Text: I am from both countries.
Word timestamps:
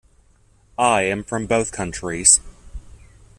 I 0.79 1.03
am 1.03 1.23
from 1.23 1.45
both 1.45 1.71
countries. 1.71 2.39